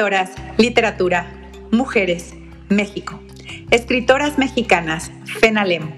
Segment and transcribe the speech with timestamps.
[0.00, 1.26] Escritoras, literatura,
[1.70, 2.34] mujeres,
[2.70, 3.20] México.
[3.70, 5.90] Escritoras mexicanas, FENALEM.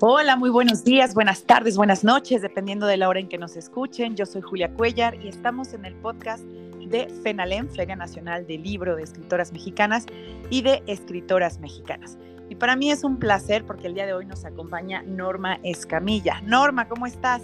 [0.00, 3.58] Hola, muy buenos días, buenas tardes, buenas noches, dependiendo de la hora en que nos
[3.58, 4.16] escuchen.
[4.16, 8.96] Yo soy Julia Cuellar y estamos en el podcast de FENALEM, Feria Nacional de Libro
[8.96, 10.06] de Escritoras Mexicanas
[10.48, 12.16] y de Escritoras Mexicanas.
[12.48, 16.40] Y para mí es un placer porque el día de hoy nos acompaña Norma Escamilla.
[16.42, 17.42] Norma, ¿cómo estás?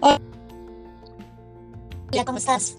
[0.00, 0.20] Hola,
[2.24, 2.76] ¿cómo estás?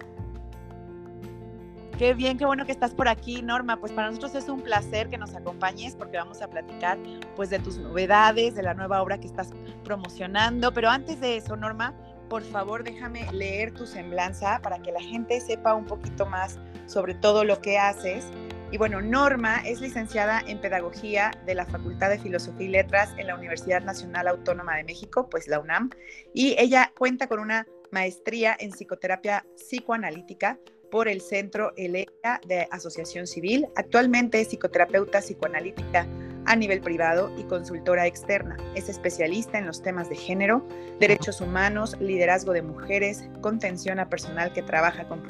[1.98, 3.78] Qué bien, qué bueno que estás por aquí, Norma.
[3.78, 6.98] Pues para nosotros es un placer que nos acompañes porque vamos a platicar
[7.36, 9.52] pues de tus novedades, de la nueva obra que estás
[9.84, 10.74] promocionando.
[10.74, 11.94] Pero antes de eso, Norma,
[12.28, 16.60] por favor déjame leer tu semblanza para que la gente sepa un poquito más
[16.92, 18.26] sobre todo lo que haces.
[18.72, 23.28] Y bueno, Norma es licenciada en Pedagogía de la Facultad de Filosofía y Letras en
[23.28, 25.90] la Universidad Nacional Autónoma de México, pues la UNAM,
[26.34, 30.58] y ella cuenta con una maestría en psicoterapia psicoanalítica
[30.90, 33.68] por el Centro ELEA de Asociación Civil.
[33.76, 36.08] Actualmente es psicoterapeuta psicoanalítica
[36.46, 38.58] a nivel privado y consultora externa.
[38.76, 40.68] Es especialista en los temas de género,
[41.00, 45.24] derechos humanos, liderazgo de mujeres, contención a personal que trabaja con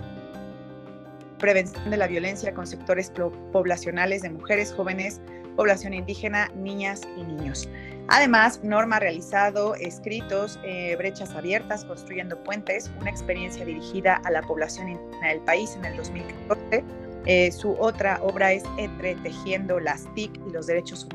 [1.42, 3.11] prevención de la violencia con sectores
[3.52, 5.20] poblacionales de mujeres, jóvenes,
[5.58, 7.67] población indígena, niñas y niños.
[8.08, 14.42] Además, Norma ha realizado escritos, eh, Brechas Abiertas, Construyendo Puentes, una experiencia dirigida a la
[14.42, 16.84] población indígena del país en el 2014
[17.25, 21.08] eh, su otra obra es Entretejiendo las TIC y los derechos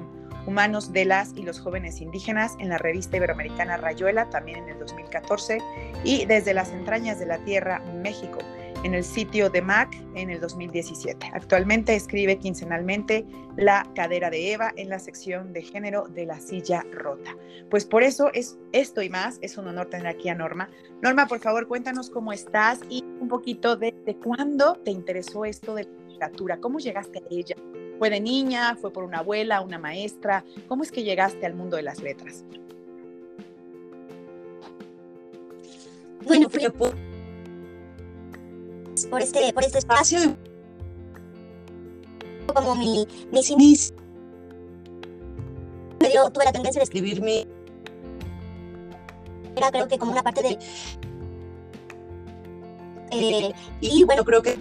[0.47, 4.79] humanos de las y los jóvenes indígenas en la revista iberoamericana Rayuela, también en el
[4.79, 5.59] 2014,
[6.05, 8.39] y Desde las entrañas de la tierra, México,
[8.87, 11.31] en el sitio de MAC en el 2017.
[11.35, 13.27] Actualmente escribe quincenalmente
[13.57, 17.37] La cadera de Eva en la sección de género de la silla rota.
[17.69, 20.71] Pues por eso es esto y más, es un honor tener aquí a Norma.
[21.03, 25.75] Norma, por favor, cuéntanos cómo estás y un poquito de, de cuándo te interesó esto
[25.75, 27.57] de la literatura, cómo llegaste a ella.
[27.99, 28.77] ¿Fue de niña?
[28.77, 30.45] ¿Fue por una abuela, una maestra?
[30.69, 32.45] ¿Cómo es que llegaste al mundo de las letras?
[36.25, 36.73] Bueno, pues
[39.05, 40.37] por este, por este espacio.
[42.55, 43.93] Como mi, mis mis
[46.15, 47.47] yo tuve la tendencia de escribirme.
[49.55, 50.59] Era creo que como una parte de.
[53.11, 54.59] Eh, y bueno, creo que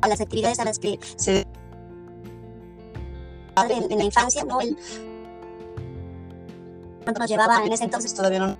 [0.00, 1.46] a las actividades a las que se
[3.56, 4.60] en, en la infancia, ¿no?
[4.60, 4.76] El,
[7.18, 8.56] nos llevaba en ese entonces todavía no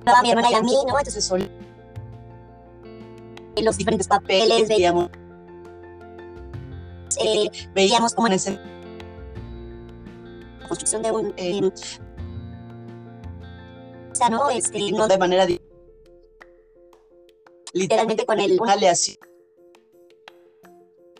[0.00, 0.98] llevaba a mi hermana y a mí, ¿no?
[0.98, 1.46] Entonces solo
[3.56, 5.10] los diferentes papeles, veíamos,
[7.22, 8.58] eh, veíamos como en ese
[10.68, 11.60] construcción de un eh,
[14.30, 15.46] no, este, no de manera
[17.72, 19.16] literalmente con el una aleación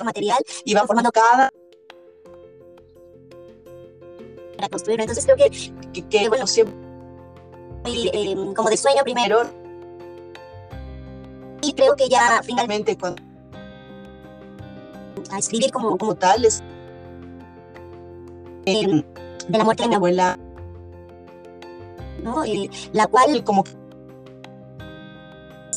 [0.04, 1.50] material y van formando cada
[4.56, 5.02] para construirlo.
[5.02, 6.74] Entonces creo que, que, bueno, siempre
[7.84, 9.42] eh, como de sueño primero
[11.72, 13.22] creo que ya finalmente cuando
[15.30, 16.62] a escribir como, como tal es
[18.66, 19.04] eh,
[19.48, 20.38] de la muerte de mi abuela,
[22.22, 22.42] ¿no?
[22.92, 23.64] La cual como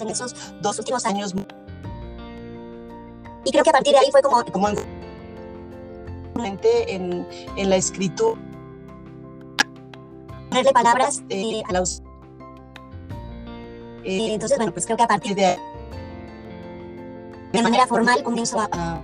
[0.02, 1.34] en esos dos últimos años
[3.46, 4.78] y creo que a partir de ahí fue como, como en,
[6.88, 8.40] en, en la escritura
[10.50, 11.74] ponerle palabras eh, a
[14.04, 15.58] eh, entonces bueno pues creo que a partir de ahí
[17.54, 19.04] de manera formal comienzo a,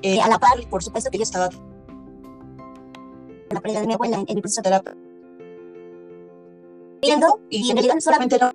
[0.00, 1.58] eh, a la par, por supuesto que yo estaba en
[3.50, 4.96] la pérdida de mi abuela en, el proceso de terapia.
[7.50, 8.52] Y en realidad solamente no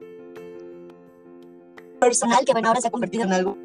[2.00, 3.58] personal, que bueno, ahora se ha convertido en algo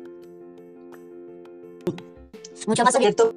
[2.67, 3.33] mucho más abierto.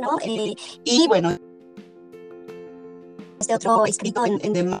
[0.00, 0.18] ¿no?
[0.22, 1.30] Eh, y bueno,
[3.40, 4.80] este otro escrito en, en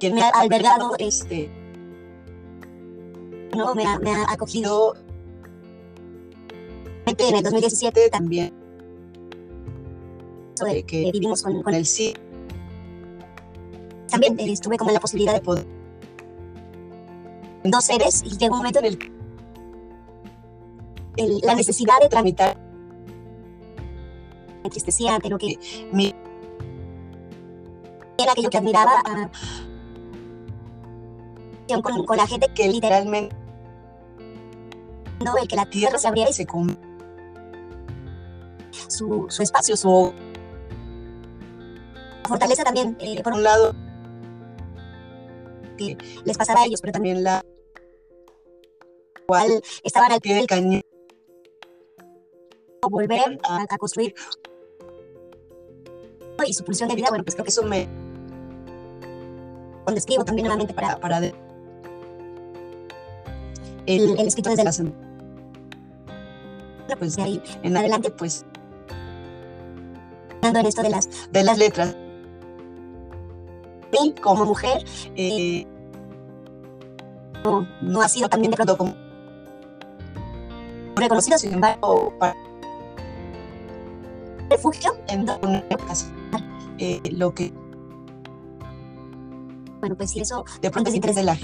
[0.00, 1.63] que me ha albergado este
[3.54, 3.74] ¿no?
[3.74, 4.94] me, ha, me ha acogido
[7.06, 8.52] en el 2017 también
[10.54, 12.14] sobre que vivimos con, con el sí
[14.08, 15.66] también eh, estuve como la posibilidad de poder
[17.64, 19.12] dos seres y llegó un momento en el,
[21.16, 22.56] el la necesidad de tramitar
[24.62, 25.58] me entristecía ante lo que
[25.92, 26.14] mi
[28.16, 29.30] era aquello que admiraba a,
[31.82, 33.43] con, con la gente que literalmente
[35.20, 36.76] no el que la tierra se abriera y se come
[38.88, 40.12] su, su espacio, su
[42.26, 43.74] fortaleza también, eh, por un lado,
[46.24, 47.44] les pasaba a ellos, pero también la
[49.26, 50.82] cual estaban al pie del cañón.
[52.88, 54.14] Volver a, construir
[56.46, 57.88] y su pulsión de vida, bueno, pues creo que eso me
[59.84, 61.20] cuando escribo también nuevamente para, para
[63.86, 64.72] el, el escrito desde la
[66.86, 68.44] bueno, pues de ahí en adelante pues
[70.42, 71.96] en esto de las de las letras.
[74.02, 74.84] Y como mujer
[75.16, 75.66] eh,
[77.44, 78.94] no, no, ha sido también de pronto como
[80.96, 82.34] reconocido sin embargo para
[84.50, 85.62] refugio en una
[86.78, 87.52] eh, lo que
[89.80, 91.38] bueno pues si eso de pronto es interés de la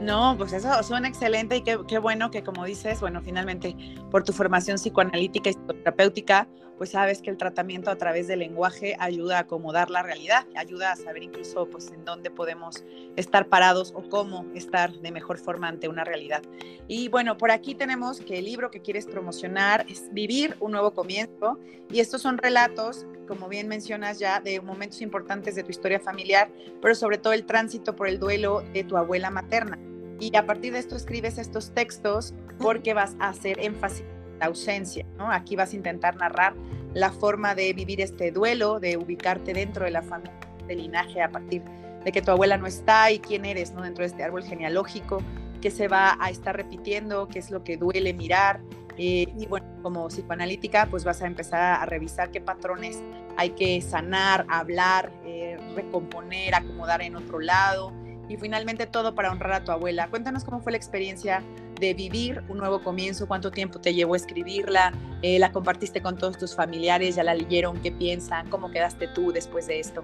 [0.00, 3.76] no, pues eso suena excelente y qué, bueno que como dices, bueno, finalmente
[4.10, 8.96] por tu formación psicoanalítica y terapéutica, pues sabes que el tratamiento a través del lenguaje
[9.00, 12.84] ayuda a acomodar la realidad, ayuda a saber incluso pues en dónde podemos
[13.16, 16.42] estar parados o cómo estar de mejor forma ante una realidad.
[16.86, 20.92] Y bueno, por aquí tenemos que el libro que quieres promocionar es Vivir un nuevo
[20.92, 21.58] comienzo
[21.90, 26.50] y estos son relatos, como bien mencionas ya, de momentos importantes de tu historia familiar,
[26.82, 29.78] pero sobre todo el tránsito por el duelo de tu abuela materna.
[30.18, 34.46] Y a partir de esto escribes estos textos porque vas a hacer énfasis en la
[34.46, 35.30] ausencia, ¿no?
[35.30, 36.54] Aquí vas a intentar narrar
[36.94, 40.34] la forma de vivir este duelo, de ubicarte dentro de la familia,
[40.66, 41.62] de linaje a partir
[42.04, 43.82] de que tu abuela no está y quién eres, ¿no?
[43.82, 45.22] Dentro de este árbol genealógico,
[45.60, 48.60] que se va a estar repitiendo, qué es lo que duele mirar.
[49.00, 53.00] Y bueno, como psicoanalítica, pues vas a empezar a revisar qué patrones
[53.38, 57.92] hay que sanar, hablar, eh, recomponer, acomodar en otro lado
[58.28, 60.08] y finalmente todo para honrar a tu abuela.
[60.08, 61.44] Cuéntanos cómo fue la experiencia
[61.80, 64.92] de vivir un nuevo comienzo, cuánto tiempo te llevó escribirla,
[65.22, 69.30] eh, la compartiste con todos tus familiares, ya la leyeron, qué piensan, cómo quedaste tú
[69.32, 70.02] después de esto.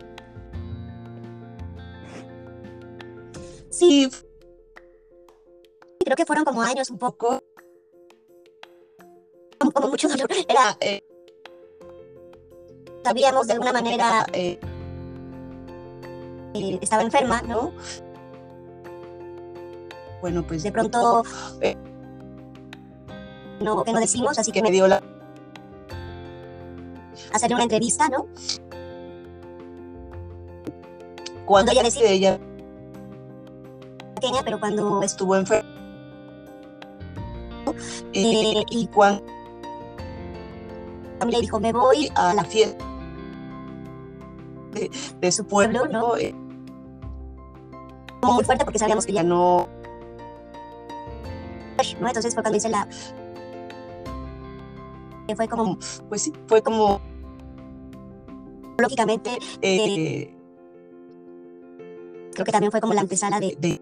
[3.69, 4.09] Sí,
[5.99, 7.43] creo que fueron como años un poco,
[9.75, 10.29] como, mucho dolor.
[10.49, 11.03] Era, eh,
[13.05, 14.59] sabíamos de alguna manera, eh,
[16.81, 17.73] estaba enferma, ¿no?
[20.25, 21.23] bueno, pues de pronto
[21.61, 21.77] eh,
[23.61, 25.03] no, que no decimos, así que me dio la
[27.35, 28.27] hacer una entrevista, ¿no?
[31.45, 32.41] Cuando ella decide, ella
[34.15, 35.69] pequeña, pero cuando estuvo enferma
[38.15, 39.23] eh, y cuando
[41.25, 42.85] familia dijo, me voy a la fiesta
[44.73, 44.91] de,
[45.21, 46.17] de su pueblo, ¿no?
[46.17, 46.35] Eh,
[48.23, 49.69] muy fuerte porque sabíamos que ya no
[52.01, 52.07] ¿no?
[52.07, 52.89] Entonces fue cuando hice la...
[55.37, 55.79] Fue como,
[56.09, 57.01] pues sí, fue como...
[58.79, 60.35] Lógicamente, eh,
[62.35, 63.81] creo que también fue como la antesala de, de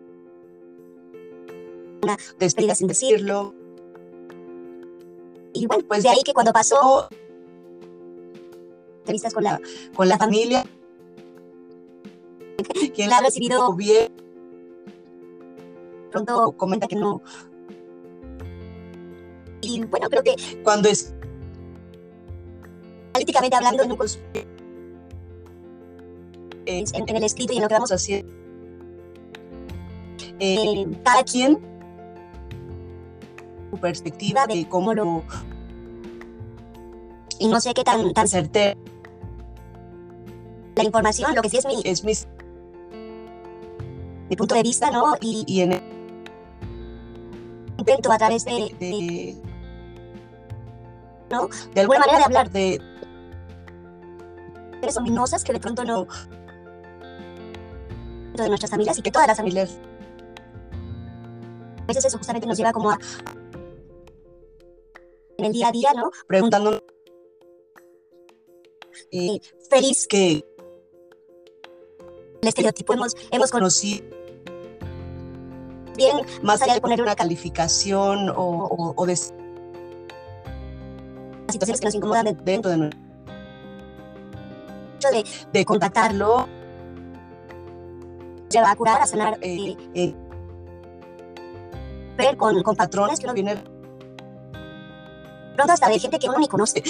[2.03, 3.55] una despedida sin decirlo.
[5.55, 7.09] Y bueno, pues de ahí que cuando pasó
[9.13, 9.61] entrevistas con la,
[9.95, 10.65] con la familia,
[12.95, 14.13] quien la ha recibido bien,
[16.11, 17.23] pronto comenta que no,
[19.61, 21.15] y bueno, creo que cuando es
[23.13, 23.83] políticamente hablando,
[26.65, 28.25] en, en, el escrito y en lo que vamos a hacer,
[30.39, 31.59] eh, cada quien
[33.71, 35.23] su perspectiva de cómo lo
[37.39, 38.79] y no sé qué tan tan certero
[40.75, 42.13] la información, lo que sí es mi es mi,
[44.29, 45.17] mi punto de vista, ¿no?
[45.21, 45.83] Y, y en el
[47.79, 49.37] intento a través de, de
[51.75, 52.79] de alguna manera de hablar de
[54.75, 56.07] mujeres ominosas que de pronto no
[58.35, 59.79] de nuestras familias y que todas las familias
[61.83, 62.99] a veces eso justamente nos lleva como a
[65.39, 66.11] en el día a día, ¿no?
[66.29, 66.85] Preguntando
[69.11, 70.45] eh, feliz que
[72.43, 74.05] el estereotipo hemos, hemos conocido
[75.97, 79.55] bien, más allá de poner una calificación o, de situaciones
[81.81, 83.01] que nos incomodan dentro de nuestro
[85.13, 86.49] de, de contactarlo
[88.51, 90.13] lleva a curar, a sanar, eh, eh,
[92.17, 93.63] ver con, con, patrones que uno viene
[95.55, 96.83] pronto hasta de gente que uno ni conoce.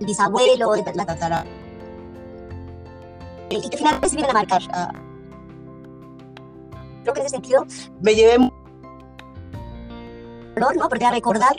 [0.00, 1.44] El bisabuelo, la tatara
[3.50, 4.62] y que finalmente se vienen a marcar.
[4.72, 4.92] Ah,
[7.02, 7.66] creo que en ese sentido
[8.00, 8.38] me llevé
[10.54, 10.88] dolor, ¿no?
[10.88, 11.56] Porque a recordar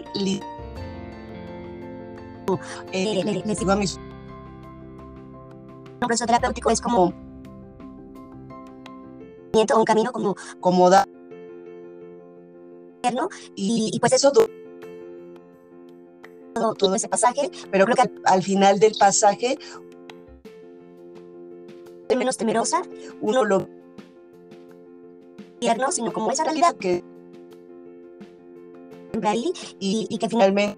[2.92, 7.14] eh, le, le, digo a mis un proceso terapéutico es como
[9.54, 11.06] un camino como como da
[13.56, 14.48] y, y pues eso todo,
[16.74, 19.60] todo, ese pasaje pero creo que al, final del pasaje
[22.26, 22.82] menos temerosa
[23.22, 23.68] uno lo
[25.60, 27.04] tierno sino como esa realidad que
[29.24, 30.78] ahí y, y que finalmente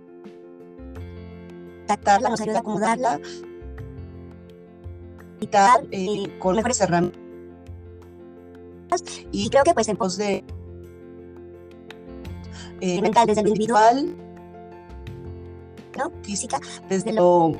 [1.87, 3.19] tratarla nos ayuda a acomodarla
[5.39, 7.21] y tal, eh, con mejores herramientas.
[9.31, 10.43] Y creo que pues en pos de
[12.81, 14.15] eh, mental desde lo individual,
[15.97, 16.11] ¿no?
[16.21, 17.53] física, desde lo,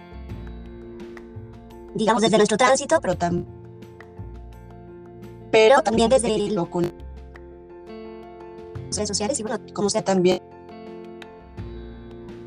[1.95, 3.56] digamos, desde nuestro tránsito, pero, también
[5.57, 6.83] pero también desde lo con
[8.91, 10.39] redes sociales y bueno, como sea también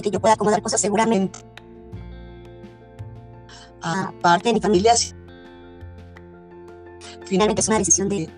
[0.00, 1.40] que yo pueda acomodar cosas seguramente
[3.82, 4.94] a parte de mi familia
[7.26, 8.30] finalmente es una decisión de...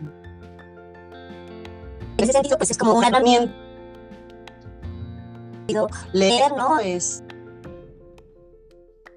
[2.16, 3.54] En ese sentido, pues es como un herramienta.
[6.12, 6.78] Leer, ¿no?
[6.78, 7.22] Es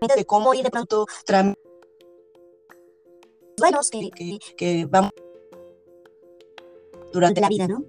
[0.01, 1.05] de cómo ir de pronto
[3.57, 5.11] buenos que, que, que vamos
[7.15, 7.83] durante la vida, ¿no?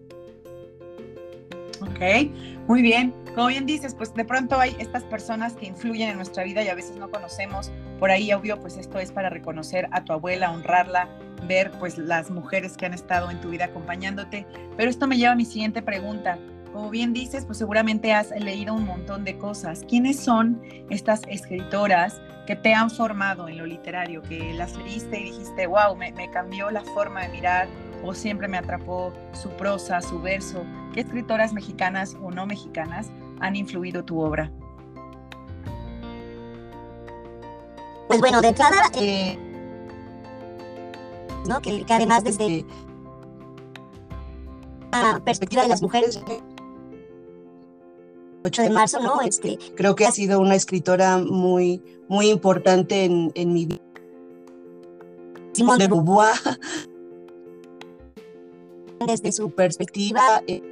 [1.83, 2.30] Ok,
[2.66, 3.14] muy bien.
[3.35, 6.68] Como bien dices, pues de pronto hay estas personas que influyen en nuestra vida y
[6.68, 7.71] a veces no conocemos.
[7.99, 11.09] Por ahí, obvio, pues esto es para reconocer a tu abuela, honrarla,
[11.47, 14.47] ver pues las mujeres que han estado en tu vida acompañándote.
[14.76, 16.38] Pero esto me lleva a mi siguiente pregunta.
[16.73, 19.85] Como bien dices, pues seguramente has leído un montón de cosas.
[19.88, 25.25] ¿Quiénes son estas escritoras que te han formado en lo literario, que las leíste y
[25.25, 27.68] dijiste, wow, me, cambió la forma de mirar
[28.04, 30.64] o siempre me atrapó su prosa, su verso?
[30.92, 34.50] ¿Qué escritoras mexicanas o no mexicanas han influido tu obra?
[38.08, 39.37] Pues bueno, de entrada, eh,
[41.49, 41.61] ¿no?
[41.61, 42.64] que, además desde
[44.92, 46.23] la perspectiva de las mujeres,
[48.47, 49.21] 8 de marzo, ¿no?
[49.21, 53.81] Este, creo que ha sido una escritora muy, muy importante en, en mi vida.
[55.53, 56.35] Simón de Beauvoir,
[59.07, 60.62] desde su perspectiva, eh,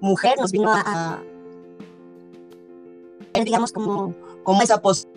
[0.00, 1.22] mujer nos vino a,
[3.32, 5.14] ver, digamos, como, como esa posibilidad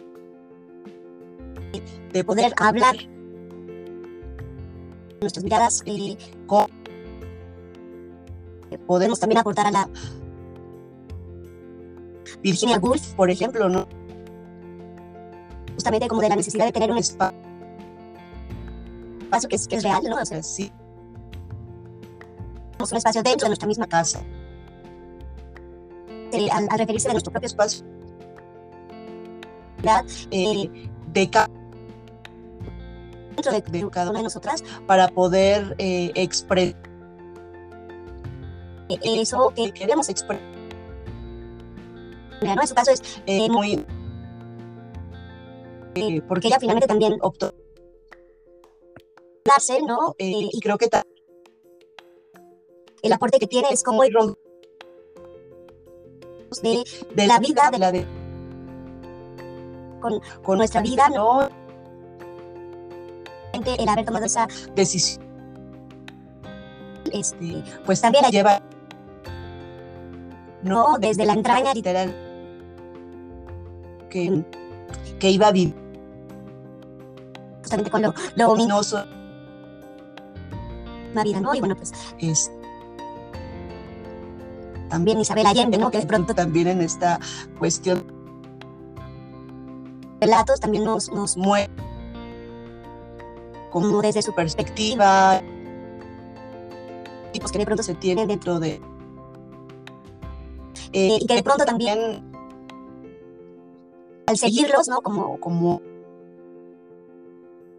[2.13, 2.95] de poder hablar
[5.19, 6.17] nuestras miradas eh,
[8.85, 9.89] podemos también aportar a la
[12.51, 13.85] Virginia Woolf, por ejemplo, ¿no?
[15.73, 17.37] Justamente como de la necesidad de tener un espacio,
[19.49, 20.15] que es, real, ¿no?
[20.15, 20.71] O sea, sí.
[22.79, 24.21] Un espacio dentro de nuestra misma casa.
[26.31, 27.85] Eh, al, referirse a nuestro propio espacio.
[30.31, 31.29] Eh, de
[33.35, 36.75] dentro de, cada una de nosotras para poder eh, expresar
[38.89, 40.56] eso que queremos expresar.
[42.41, 42.61] ¿No?
[42.61, 43.85] En su caso es eh, muy...
[45.95, 47.53] Eh, porque ella finalmente también optó
[49.43, 50.15] darse, ¿no?
[50.19, 50.89] Eh, y creo que
[53.01, 54.13] el aporte que tiene es como el
[56.61, 56.83] de,
[57.15, 58.05] de la vida, de la de
[60.01, 61.49] con, con nuestra vida, ¿no?
[63.65, 65.25] el haber tomado esa decisión,
[67.11, 68.61] este, pues también la lleva,
[70.63, 72.26] no, desde la entraña literal
[74.17, 74.43] que,
[75.19, 75.75] que iba a vivir,
[77.59, 79.03] justamente con lo, lo ominoso,
[81.13, 81.53] la vida, ¿no?
[81.53, 82.51] Y bueno, pues es
[84.89, 85.91] también Isabel Allende, ¿no?
[85.91, 87.19] Que de pronto también en esta
[87.59, 88.05] cuestión
[90.19, 91.69] relatos también nos, nos mueve
[93.71, 95.41] como desde su perspectiva,
[97.31, 98.81] tipos que de pronto se tienen dentro de...
[100.93, 102.26] Eh, y que de pronto también
[104.27, 105.01] al seguirlos, ¿no?
[105.01, 105.81] Como, como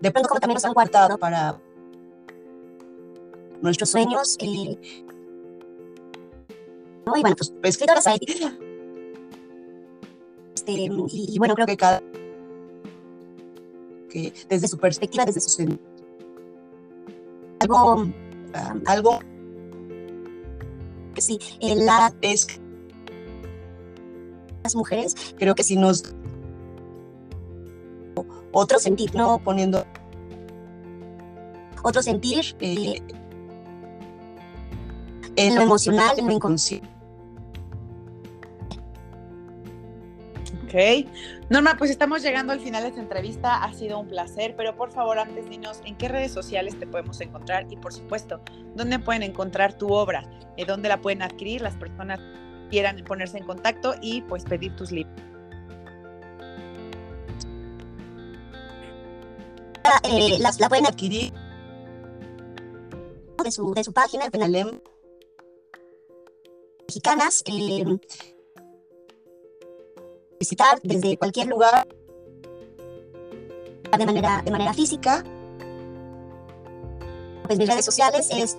[0.00, 1.60] de pronto como también nos han guardado para
[3.60, 4.36] nuestros sueños.
[4.40, 4.78] Y
[7.04, 8.18] bueno, pues escritoras hay.
[10.54, 12.02] Este, y, bueno, creo que cada
[14.10, 15.78] que desde su perspectiva, desde su
[17.60, 18.06] algo,
[18.86, 19.18] algo
[21.14, 22.46] que sí, la es
[24.62, 26.14] las mujeres creo que si nos
[28.52, 29.38] otro sentir, ¿no?
[29.38, 29.84] Poniendo
[31.82, 33.02] otro sentir eh,
[35.36, 36.88] en lo emocional, en lo inconsciente.
[40.64, 41.08] Ok.
[41.48, 43.64] Norma, pues estamos llegando al final de esta entrevista.
[43.64, 47.18] Ha sido un placer, pero por favor, antes dinos en qué redes sociales te podemos
[47.22, 48.42] encontrar y, por supuesto,
[48.74, 50.28] dónde pueden encontrar tu obra,
[50.58, 54.76] eh, dónde la pueden adquirir las personas que quieran ponerse en contacto y pues pedir
[54.76, 55.27] tus libros.
[60.04, 61.32] Eh, la pueden adquirir
[63.42, 64.24] de su, de su página,
[66.86, 67.42] Mexicanas.
[67.46, 67.84] Eh,
[70.38, 71.86] visitar desde cualquier lugar
[73.96, 75.24] de manera, de manera física.
[77.44, 78.56] Pues mis redes sociales es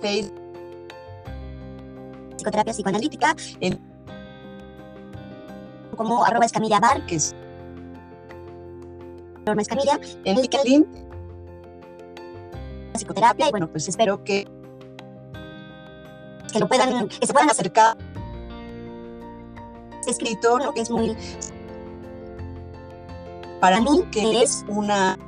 [2.36, 3.36] psicoterapia psicoanalítica,
[5.96, 7.34] como arroba escamilla bar, que es
[9.46, 11.09] Norma Escamilla, en LinkedIn,
[13.00, 14.46] psicoterapia, y bueno, pues espero que,
[16.52, 17.96] que lo puedan, que se puedan acercar
[20.06, 20.72] escrito, ¿no?
[20.72, 21.16] que es muy
[23.60, 25.18] para mí que es una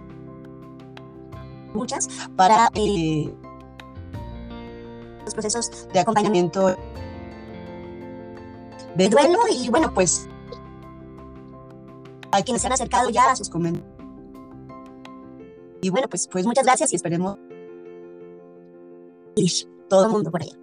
[1.75, 3.33] muchas para eh,
[5.25, 6.77] los procesos de acompañamiento
[8.95, 10.29] de duelo y bueno pues
[12.31, 13.93] a quienes se han acercado ya a sus comentarios
[15.83, 17.39] y bueno pues pues muchas gracias y esperemos
[19.89, 20.63] todo el mundo por allá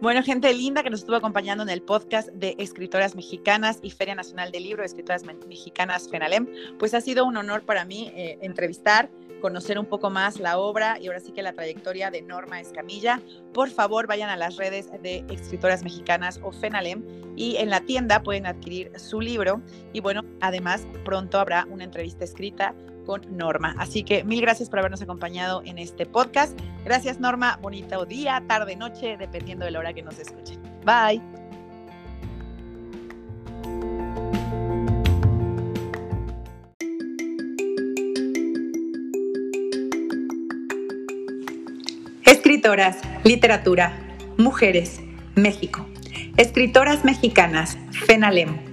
[0.00, 4.14] bueno, gente linda que nos estuvo acompañando en el podcast de Escritoras Mexicanas y Feria
[4.14, 6.46] Nacional del Libro Escritoras Mexicanas FENALEM,
[6.78, 9.10] pues ha sido un honor para mí eh, entrevistar,
[9.40, 13.20] conocer un poco más la obra y ahora sí que la trayectoria de Norma Escamilla.
[13.52, 17.02] Por favor, vayan a las redes de Escritoras Mexicanas o FENALEM
[17.34, 22.24] y en la tienda pueden adquirir su libro y bueno, además pronto habrá una entrevista
[22.24, 22.72] escrita
[23.08, 23.74] con Norma.
[23.78, 26.52] Así que mil gracias por habernos acompañado en este podcast.
[26.84, 30.60] Gracias Norma, bonito día, tarde, noche, dependiendo de la hora que nos escuchen.
[30.84, 31.22] Bye.
[42.26, 43.98] Escritoras, literatura,
[44.36, 45.00] mujeres,
[45.34, 45.86] México.
[46.36, 48.67] Escritoras mexicanas, FENALEM